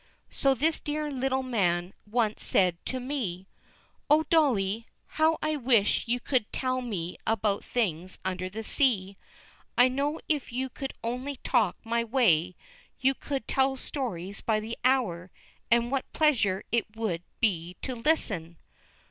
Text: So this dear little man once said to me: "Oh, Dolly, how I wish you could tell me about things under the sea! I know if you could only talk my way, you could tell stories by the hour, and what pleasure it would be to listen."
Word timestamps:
So 0.31 0.55
this 0.55 0.79
dear 0.79 1.11
little 1.11 1.43
man 1.43 1.93
once 2.07 2.43
said 2.43 2.83
to 2.87 2.99
me: 2.99 3.47
"Oh, 4.09 4.23
Dolly, 4.31 4.87
how 5.05 5.37
I 5.43 5.55
wish 5.57 6.07
you 6.07 6.19
could 6.19 6.51
tell 6.51 6.81
me 6.81 7.17
about 7.27 7.63
things 7.63 8.17
under 8.25 8.49
the 8.49 8.63
sea! 8.63 9.15
I 9.77 9.89
know 9.89 10.19
if 10.27 10.51
you 10.51 10.69
could 10.69 10.95
only 11.03 11.35
talk 11.43 11.77
my 11.83 12.03
way, 12.03 12.55
you 12.99 13.13
could 13.13 13.47
tell 13.47 13.77
stories 13.77 14.41
by 14.41 14.59
the 14.59 14.75
hour, 14.83 15.29
and 15.69 15.91
what 15.91 16.11
pleasure 16.13 16.63
it 16.71 16.87
would 16.95 17.21
be 17.39 17.75
to 17.83 17.93
listen." 17.93 18.57